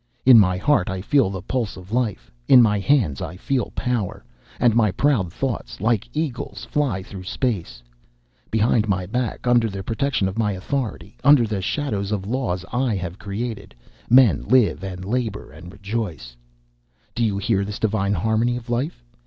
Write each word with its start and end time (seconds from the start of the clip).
In 0.25 0.39
my 0.39 0.57
heart 0.57 0.89
I 0.89 0.99
feel 0.99 1.29
the 1.29 1.43
pulse 1.43 1.77
of 1.77 1.91
life; 1.91 2.31
in 2.47 2.59
my 2.59 2.79
hands 2.79 3.21
I 3.21 3.37
feel 3.37 3.71
power, 3.75 4.23
and 4.59 4.73
my 4.75 4.89
proud 4.89 5.31
thoughts, 5.31 5.79
like 5.79 6.09
eagles, 6.11 6.65
fly 6.65 7.03
through 7.03 7.25
space. 7.25 7.83
Behind 8.49 8.89
my 8.89 9.05
back, 9.05 9.45
under 9.45 9.69
the 9.69 9.83
protection 9.83 10.27
of 10.27 10.39
my 10.39 10.53
authority, 10.53 11.17
under 11.23 11.45
the 11.45 11.61
shadow 11.61 11.99
of 11.99 12.09
the 12.09 12.17
laws 12.27 12.65
I 12.71 12.95
have 12.95 13.19
created, 13.19 13.75
men 14.09 14.41
live 14.45 14.83
and 14.83 15.05
labour 15.05 15.51
and 15.51 15.71
rejoice. 15.71 16.35
Do 17.13 17.23
you 17.23 17.37
hear 17.37 17.63
this 17.63 17.77
divine 17.77 18.13
harmony 18.15 18.57
of 18.57 18.71
life? 18.71 19.03